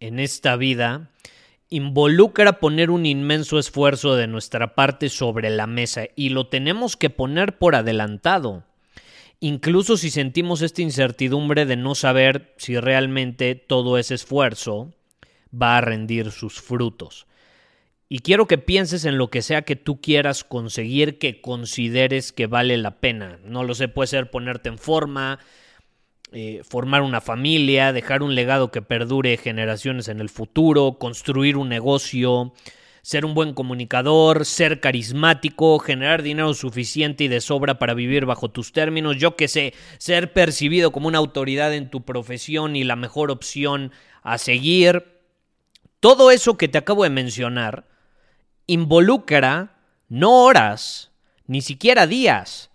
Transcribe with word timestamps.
en 0.00 0.18
esta 0.18 0.56
vida 0.56 1.10
involucra 1.68 2.58
poner 2.58 2.90
un 2.90 3.06
inmenso 3.06 3.58
esfuerzo 3.58 4.16
de 4.16 4.26
nuestra 4.26 4.74
parte 4.74 5.08
sobre 5.08 5.50
la 5.50 5.66
mesa 5.66 6.06
y 6.16 6.30
lo 6.30 6.48
tenemos 6.48 6.96
que 6.96 7.10
poner 7.10 7.58
por 7.58 7.76
adelantado. 7.76 8.64
Incluso 9.38 9.96
si 9.96 10.10
sentimos 10.10 10.62
esta 10.62 10.82
incertidumbre 10.82 11.64
de 11.64 11.76
no 11.76 11.94
saber 11.94 12.54
si 12.58 12.78
realmente 12.78 13.54
todo 13.54 13.96
ese 13.98 14.14
esfuerzo 14.14 14.92
va 15.50 15.78
a 15.78 15.80
rendir 15.80 16.32
sus 16.32 16.60
frutos. 16.60 17.26
Y 18.08 18.18
quiero 18.18 18.46
que 18.48 18.58
pienses 18.58 19.04
en 19.04 19.18
lo 19.18 19.30
que 19.30 19.40
sea 19.40 19.62
que 19.62 19.76
tú 19.76 20.00
quieras 20.00 20.42
conseguir 20.42 21.18
que 21.18 21.40
consideres 21.40 22.32
que 22.32 22.48
vale 22.48 22.76
la 22.76 22.98
pena. 22.98 23.38
No 23.44 23.62
lo 23.62 23.74
sé, 23.74 23.86
puede 23.86 24.08
ser 24.08 24.30
ponerte 24.30 24.68
en 24.68 24.78
forma, 24.78 25.38
eh, 26.32 26.62
formar 26.68 27.02
una 27.02 27.20
familia, 27.20 27.92
dejar 27.92 28.22
un 28.22 28.34
legado 28.34 28.70
que 28.70 28.82
perdure 28.82 29.36
generaciones 29.36 30.08
en 30.08 30.20
el 30.20 30.28
futuro, 30.28 30.96
construir 30.98 31.56
un 31.56 31.68
negocio, 31.68 32.52
ser 33.02 33.24
un 33.24 33.34
buen 33.34 33.54
comunicador, 33.54 34.44
ser 34.44 34.80
carismático, 34.80 35.78
generar 35.78 36.22
dinero 36.22 36.54
suficiente 36.54 37.24
y 37.24 37.28
de 37.28 37.40
sobra 37.40 37.78
para 37.78 37.94
vivir 37.94 38.26
bajo 38.26 38.50
tus 38.50 38.72
términos, 38.72 39.16
yo 39.16 39.36
que 39.36 39.48
sé, 39.48 39.74
ser 39.98 40.32
percibido 40.32 40.92
como 40.92 41.08
una 41.08 41.18
autoridad 41.18 41.74
en 41.74 41.90
tu 41.90 42.02
profesión 42.02 42.76
y 42.76 42.84
la 42.84 42.96
mejor 42.96 43.30
opción 43.30 43.92
a 44.22 44.38
seguir. 44.38 45.20
Todo 45.98 46.30
eso 46.30 46.56
que 46.56 46.68
te 46.68 46.78
acabo 46.78 47.04
de 47.04 47.10
mencionar 47.10 47.86
involucra 48.66 49.76
no 50.08 50.44
horas, 50.44 51.10
ni 51.46 51.60
siquiera 51.60 52.06
días, 52.06 52.69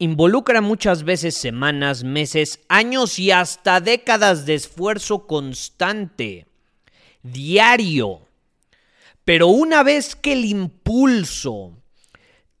involucra 0.00 0.62
muchas 0.62 1.04
veces 1.04 1.36
semanas, 1.36 2.04
meses, 2.04 2.60
años 2.68 3.18
y 3.18 3.30
hasta 3.30 3.80
décadas 3.80 4.46
de 4.46 4.54
esfuerzo 4.54 5.26
constante, 5.26 6.46
diario. 7.22 8.22
Pero 9.26 9.48
una 9.48 9.82
vez 9.82 10.16
que 10.16 10.32
el 10.32 10.46
impulso 10.46 11.76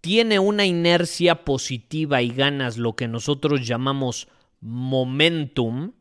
tiene 0.00 0.40
una 0.40 0.66
inercia 0.66 1.44
positiva 1.44 2.22
y 2.22 2.30
ganas 2.30 2.76
lo 2.76 2.96
que 2.96 3.06
nosotros 3.06 3.64
llamamos 3.64 4.26
momentum, 4.60 5.92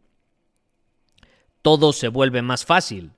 todo 1.62 1.94
se 1.94 2.08
vuelve 2.08 2.42
más 2.42 2.66
fácil. 2.66 3.12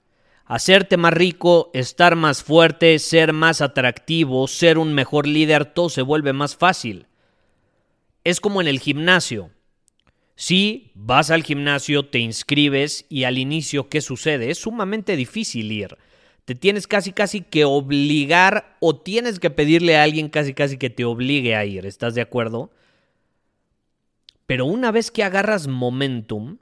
Hacerte 0.44 0.98
más 0.98 1.14
rico, 1.14 1.72
estar 1.74 2.18
más 2.18 2.44
fuerte, 2.44 3.00
ser 3.00 3.32
más 3.32 3.62
atractivo, 3.62 4.46
ser 4.50 4.78
un 4.78 4.94
mejor 4.94 5.26
líder, 5.26 5.66
todo 5.66 5.90
se 5.90 6.02
vuelve 6.02 6.34
más 6.34 6.58
fácil 6.58 7.06
es 8.30 8.40
como 8.40 8.62
en 8.62 8.68
el 8.68 8.80
gimnasio. 8.80 9.52
Si 10.36 10.92
vas 10.96 11.32
al 11.32 11.44
gimnasio, 11.44 12.06
te 12.06 12.20
inscribes 12.20 13.06
y 13.10 13.26
al 13.26 13.38
inicio, 13.38 13.90
¿qué 13.90 14.00
sucede? 14.02 14.50
Es 14.50 14.60
sumamente 14.60 15.16
difícil 15.16 15.72
ir. 15.72 15.98
Te 16.46 16.56
tienes 16.56 16.88
casi 16.88 17.12
casi 17.12 17.42
que 17.42 17.66
obligar 17.66 18.78
o 18.80 18.96
tienes 18.96 19.40
que 19.40 19.50
pedirle 19.50 19.98
a 19.98 20.04
alguien 20.04 20.30
casi 20.30 20.54
casi 20.54 20.78
que 20.78 20.90
te 20.90 21.06
obligue 21.06 21.56
a 21.56 21.66
ir. 21.66 21.86
¿Estás 21.86 22.16
de 22.16 22.22
acuerdo? 22.22 22.72
Pero 24.46 24.66
una 24.66 24.92
vez 24.92 25.12
que 25.12 25.24
agarras 25.24 25.68
momentum, 25.68 26.58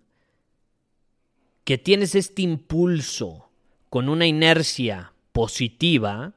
que 1.63 1.77
tienes 1.77 2.15
este 2.15 2.41
impulso 2.41 3.49
con 3.89 4.09
una 4.09 4.25
inercia 4.25 5.13
positiva, 5.31 6.33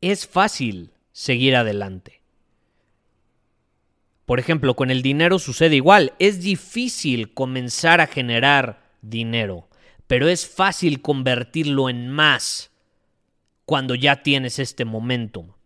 es 0.00 0.26
fácil 0.26 0.92
seguir 1.12 1.56
adelante. 1.56 2.17
Por 4.28 4.40
ejemplo, 4.40 4.76
con 4.76 4.90
el 4.90 5.00
dinero 5.00 5.38
sucede 5.38 5.76
igual. 5.76 6.12
Es 6.18 6.42
difícil 6.42 7.32
comenzar 7.32 8.02
a 8.02 8.06
generar 8.06 8.82
dinero, 9.00 9.70
pero 10.06 10.28
es 10.28 10.46
fácil 10.46 11.00
convertirlo 11.00 11.88
en 11.88 12.10
más 12.10 12.70
cuando 13.64 13.94
ya 13.94 14.22
tienes 14.22 14.58
este 14.58 14.84
momento. 14.84 15.56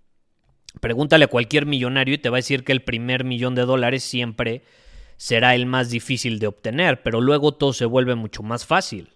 Pregúntale 0.81 1.25
a 1.25 1.27
cualquier 1.27 1.67
millonario 1.67 2.15
y 2.15 2.19
te 2.19 2.29
va 2.29 2.37
a 2.37 2.39
decir 2.39 2.63
que 2.63 2.71
el 2.71 2.85
primer 2.85 3.25
millón 3.25 3.57
de 3.57 3.63
dólares 3.63 4.05
siempre 4.05 4.63
será 5.17 5.57
el 5.57 5.67
más 5.67 5.91
difícil 5.91 6.39
de 6.39 6.47
obtener, 6.47 7.03
pero 7.03 7.21
luego 7.21 7.55
todo 7.55 7.73
se 7.73 7.85
vuelve 7.85 8.15
mucho 8.15 8.45
más 8.45 8.65
fácil. 8.65 9.13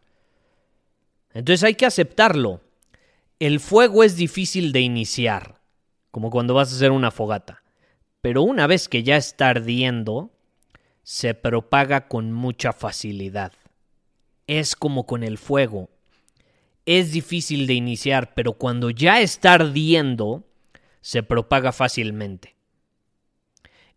Entonces 1.32 1.62
hay 1.62 1.76
que 1.76 1.86
aceptarlo. 1.86 2.62
El 3.38 3.60
fuego 3.60 4.02
es 4.02 4.16
difícil 4.16 4.72
de 4.72 4.80
iniciar, 4.80 5.60
como 6.10 6.30
cuando 6.30 6.52
vas 6.52 6.72
a 6.72 6.74
hacer 6.74 6.90
una 6.90 7.12
fogata 7.12 7.62
pero 8.26 8.42
una 8.42 8.66
vez 8.66 8.88
que 8.88 9.04
ya 9.04 9.16
está 9.16 9.50
ardiendo, 9.50 10.32
se 11.04 11.34
propaga 11.34 12.08
con 12.08 12.32
mucha 12.32 12.72
facilidad. 12.72 13.52
Es 14.48 14.74
como 14.74 15.06
con 15.06 15.22
el 15.22 15.38
fuego. 15.38 15.90
Es 16.86 17.12
difícil 17.12 17.68
de 17.68 17.74
iniciar, 17.74 18.34
pero 18.34 18.54
cuando 18.54 18.90
ya 18.90 19.20
está 19.20 19.52
ardiendo, 19.52 20.42
se 21.02 21.22
propaga 21.22 21.70
fácilmente. 21.70 22.56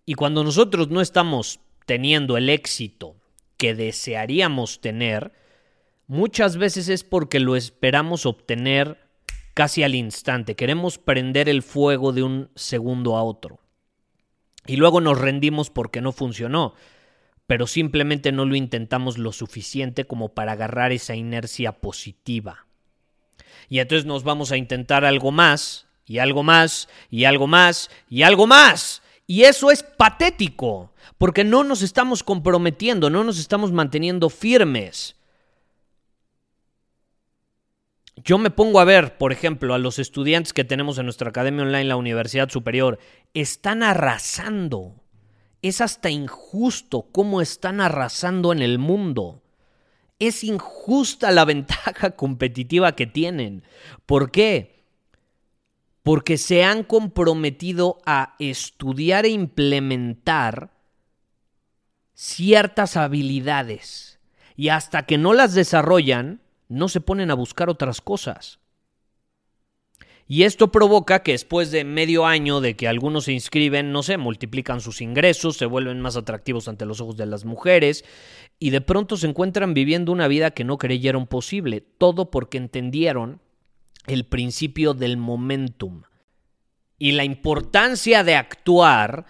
Y 0.05 0.13
cuando 0.13 0.43
nosotros 0.43 0.89
no 0.89 1.01
estamos 1.01 1.59
teniendo 1.87 2.37
el 2.37 2.51
éxito 2.51 3.15
que 3.57 3.73
desearíamos 3.73 4.79
tener, 4.79 5.33
muchas 6.05 6.55
veces 6.57 6.87
es 6.87 7.03
porque 7.03 7.39
lo 7.39 7.55
esperamos 7.55 8.27
obtener 8.27 8.99
casi 9.55 9.81
al 9.81 9.95
instante. 9.95 10.55
Queremos 10.55 10.99
prender 10.99 11.49
el 11.49 11.63
fuego 11.63 12.13
de 12.13 12.21
un 12.21 12.51
segundo 12.53 13.17
a 13.17 13.23
otro 13.23 13.59
y 14.69 14.75
luego 14.75 15.01
nos 15.01 15.17
rendimos 15.17 15.71
porque 15.71 15.99
no 15.99 16.11
funcionó, 16.11 16.75
pero 17.47 17.65
simplemente 17.65 18.31
no 18.31 18.45
lo 18.45 18.55
intentamos 18.55 19.17
lo 19.17 19.31
suficiente 19.31 20.05
como 20.05 20.35
para 20.35 20.51
agarrar 20.51 20.91
esa 20.91 21.15
inercia 21.15 21.71
positiva. 21.71 22.67
Y 23.67 23.79
entonces 23.79 24.05
nos 24.05 24.23
vamos 24.23 24.51
a 24.51 24.57
intentar 24.57 25.05
algo 25.05 25.31
más, 25.31 25.87
y 26.05 26.19
algo 26.19 26.43
más, 26.43 26.87
y 27.09 27.23
algo 27.23 27.47
más, 27.47 27.89
y 28.11 28.21
algo 28.21 28.45
más. 28.45 29.01
Y 29.25 29.45
eso 29.45 29.71
es 29.71 29.81
patético, 29.81 30.93
porque 31.17 31.43
no 31.43 31.63
nos 31.63 31.81
estamos 31.81 32.21
comprometiendo, 32.21 33.09
no 33.09 33.23
nos 33.23 33.39
estamos 33.39 33.71
manteniendo 33.71 34.29
firmes. 34.29 35.15
Yo 38.23 38.37
me 38.37 38.49
pongo 38.49 38.79
a 38.79 38.85
ver, 38.85 39.17
por 39.17 39.31
ejemplo, 39.31 39.73
a 39.73 39.77
los 39.77 39.99
estudiantes 39.99 40.53
que 40.53 40.63
tenemos 40.63 40.97
en 40.97 41.05
nuestra 41.05 41.29
academia 41.29 41.63
online, 41.63 41.85
la 41.85 41.95
Universidad 41.95 42.49
Superior, 42.49 42.99
están 43.33 43.83
arrasando. 43.83 45.03
Es 45.61 45.81
hasta 45.81 46.09
injusto 46.09 47.07
cómo 47.11 47.41
están 47.41 47.81
arrasando 47.81 48.51
en 48.51 48.61
el 48.61 48.79
mundo. 48.79 49.43
Es 50.17 50.43
injusta 50.43 51.31
la 51.31 51.45
ventaja 51.53 52.11
competitiva 52.11 52.95
que 52.95 53.07
tienen. 53.07 53.63
¿Por 54.05 54.31
qué? 54.31 54.83
Porque 56.03 56.37
se 56.37 56.63
han 56.63 56.83
comprometido 56.83 57.99
a 58.05 58.35
estudiar 58.39 59.25
e 59.25 59.29
implementar 59.29 60.71
ciertas 62.13 62.97
habilidades. 62.97 64.19
Y 64.55 64.69
hasta 64.69 65.05
que 65.05 65.17
no 65.17 65.33
las 65.33 65.53
desarrollan, 65.53 66.41
no 66.69 66.87
se 66.87 67.01
ponen 67.01 67.31
a 67.31 67.35
buscar 67.35 67.69
otras 67.69 67.99
cosas. 67.99 68.59
Y 70.31 70.43
esto 70.43 70.71
provoca 70.71 71.23
que 71.23 71.31
después 71.31 71.71
de 71.71 71.83
medio 71.83 72.27
año 72.27 72.61
de 72.61 72.75
que 72.75 72.87
algunos 72.87 73.25
se 73.25 73.33
inscriben, 73.33 73.91
no 73.91 74.03
sé, 74.03 74.17
multiplican 74.17 74.79
sus 74.79 75.01
ingresos, 75.01 75.57
se 75.57 75.65
vuelven 75.65 75.99
más 76.01 76.17
atractivos 76.17 76.67
ante 76.67 76.85
los 76.85 77.01
ojos 77.01 77.17
de 77.17 77.25
las 77.25 77.45
mujeres 77.45 78.05
y 78.59 78.69
de 78.69 78.79
pronto 78.79 79.17
se 79.17 79.25
encuentran 79.25 79.73
viviendo 79.73 80.11
una 80.11 80.27
vida 80.27 80.51
que 80.51 80.63
no 80.63 80.77
creyeron 80.77 81.25
posible, 81.25 81.81
todo 81.81 82.29
porque 82.29 82.59
entendieron 82.59 83.41
el 84.05 84.23
principio 84.23 84.93
del 84.93 85.17
momentum 85.17 86.03
y 86.99 87.13
la 87.13 87.23
importancia 87.23 88.23
de 88.23 88.35
actuar 88.35 89.25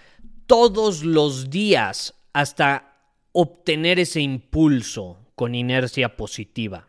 todos 0.47 1.06
los 1.06 1.50
días 1.50 2.13
hasta 2.33 2.97
obtener 3.31 4.00
ese 4.00 4.19
impulso 4.19 5.31
con 5.36 5.56
inercia 5.56 6.18
positiva. 6.18 6.88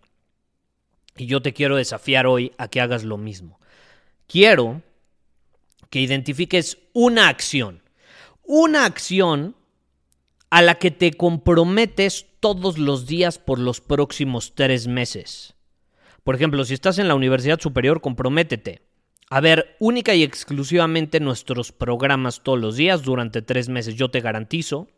Y 1.20 1.26
yo 1.26 1.42
te 1.42 1.52
quiero 1.52 1.76
desafiar 1.76 2.26
hoy 2.26 2.52
a 2.56 2.68
que 2.68 2.80
hagas 2.80 3.04
lo 3.04 3.18
mismo. 3.18 3.60
Quiero 4.26 4.80
que 5.90 6.00
identifiques 6.00 6.78
una 6.94 7.28
acción, 7.28 7.82
una 8.42 8.86
acción 8.86 9.54
a 10.48 10.62
la 10.62 10.76
que 10.76 10.90
te 10.90 11.12
comprometes 11.12 12.24
todos 12.40 12.78
los 12.78 13.06
días 13.06 13.38
por 13.38 13.58
los 13.58 13.82
próximos 13.82 14.54
tres 14.54 14.86
meses. 14.86 15.54
Por 16.24 16.36
ejemplo, 16.36 16.64
si 16.64 16.72
estás 16.72 16.98
en 16.98 17.06
la 17.06 17.14
universidad 17.14 17.60
superior, 17.60 18.00
comprométete 18.00 18.80
a 19.28 19.40
ver 19.40 19.76
única 19.78 20.14
y 20.14 20.22
exclusivamente 20.22 21.20
nuestros 21.20 21.70
programas 21.70 22.42
todos 22.42 22.58
los 22.58 22.76
días 22.76 23.02
durante 23.02 23.42
tres 23.42 23.68
meses. 23.68 23.94
Yo 23.94 24.10
te 24.10 24.22
garantizo 24.22 24.88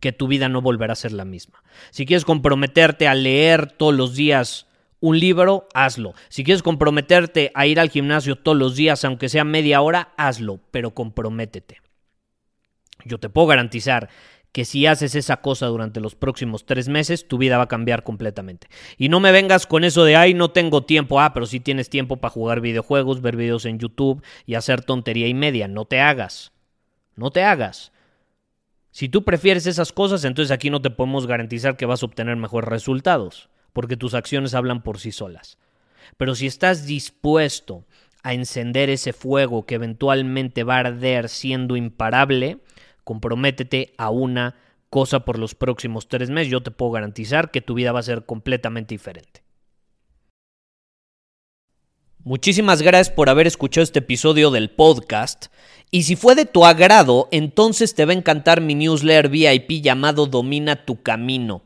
que 0.00 0.12
tu 0.12 0.26
vida 0.26 0.48
no 0.48 0.62
volverá 0.62 0.94
a 0.94 0.96
ser 0.96 1.12
la 1.12 1.26
misma. 1.26 1.62
Si 1.90 2.06
quieres 2.06 2.24
comprometerte 2.24 3.08
a 3.08 3.14
leer 3.14 3.70
todos 3.72 3.94
los 3.94 4.14
días 4.14 4.65
un 5.00 5.18
libro, 5.18 5.68
hazlo. 5.74 6.14
Si 6.28 6.44
quieres 6.44 6.62
comprometerte 6.62 7.50
a 7.54 7.66
ir 7.66 7.80
al 7.80 7.90
gimnasio 7.90 8.36
todos 8.36 8.56
los 8.56 8.76
días, 8.76 9.04
aunque 9.04 9.28
sea 9.28 9.44
media 9.44 9.80
hora, 9.80 10.12
hazlo, 10.16 10.60
pero 10.70 10.92
comprométete. 10.92 11.80
Yo 13.04 13.18
te 13.18 13.28
puedo 13.28 13.46
garantizar 13.46 14.08
que 14.56 14.64
si 14.64 14.86
haces 14.86 15.14
esa 15.14 15.42
cosa 15.42 15.66
durante 15.66 16.00
los 16.00 16.14
próximos 16.14 16.64
tres 16.64 16.88
meses, 16.88 17.28
tu 17.28 17.36
vida 17.36 17.58
va 17.58 17.64
a 17.64 17.68
cambiar 17.68 18.04
completamente. 18.04 18.68
Y 18.96 19.10
no 19.10 19.20
me 19.20 19.30
vengas 19.30 19.66
con 19.66 19.84
eso 19.84 20.02
de, 20.04 20.16
ay, 20.16 20.32
no 20.32 20.50
tengo 20.50 20.84
tiempo. 20.84 21.20
Ah, 21.20 21.34
pero 21.34 21.44
sí 21.44 21.60
tienes 21.60 21.90
tiempo 21.90 22.16
para 22.16 22.32
jugar 22.32 22.62
videojuegos, 22.62 23.20
ver 23.20 23.36
videos 23.36 23.66
en 23.66 23.78
YouTube 23.78 24.24
y 24.46 24.54
hacer 24.54 24.82
tontería 24.82 25.28
y 25.28 25.34
media. 25.34 25.68
No 25.68 25.84
te 25.84 26.00
hagas. 26.00 26.52
No 27.16 27.30
te 27.30 27.42
hagas. 27.42 27.92
Si 28.92 29.10
tú 29.10 29.24
prefieres 29.24 29.66
esas 29.66 29.92
cosas, 29.92 30.24
entonces 30.24 30.50
aquí 30.50 30.70
no 30.70 30.80
te 30.80 30.88
podemos 30.88 31.26
garantizar 31.26 31.76
que 31.76 31.84
vas 31.84 32.02
a 32.02 32.06
obtener 32.06 32.36
mejores 32.36 32.70
resultados, 32.70 33.50
porque 33.76 33.98
tus 33.98 34.14
acciones 34.14 34.54
hablan 34.54 34.82
por 34.82 34.98
sí 34.98 35.12
solas. 35.12 35.58
Pero 36.16 36.34
si 36.34 36.46
estás 36.46 36.86
dispuesto 36.86 37.84
a 38.22 38.32
encender 38.32 38.88
ese 38.88 39.12
fuego 39.12 39.66
que 39.66 39.74
eventualmente 39.74 40.64
va 40.64 40.76
a 40.76 40.78
arder 40.78 41.28
siendo 41.28 41.76
imparable, 41.76 42.60
comprométete 43.04 43.92
a 43.98 44.08
una 44.08 44.54
cosa 44.88 45.26
por 45.26 45.38
los 45.38 45.54
próximos 45.54 46.08
tres 46.08 46.30
meses. 46.30 46.50
Yo 46.50 46.62
te 46.62 46.70
puedo 46.70 46.92
garantizar 46.92 47.50
que 47.50 47.60
tu 47.60 47.74
vida 47.74 47.92
va 47.92 48.00
a 48.00 48.04
ser 48.04 48.24
completamente 48.24 48.94
diferente. 48.94 49.42
Muchísimas 52.24 52.80
gracias 52.80 53.14
por 53.14 53.28
haber 53.28 53.46
escuchado 53.46 53.82
este 53.82 53.98
episodio 53.98 54.50
del 54.50 54.70
podcast. 54.70 55.48
Y 55.90 56.04
si 56.04 56.16
fue 56.16 56.34
de 56.34 56.46
tu 56.46 56.64
agrado, 56.64 57.28
entonces 57.30 57.94
te 57.94 58.06
va 58.06 58.12
a 58.12 58.16
encantar 58.16 58.62
mi 58.62 58.74
newsletter 58.74 59.28
VIP 59.28 59.82
llamado 59.82 60.24
Domina 60.24 60.86
tu 60.86 61.02
Camino. 61.02 61.65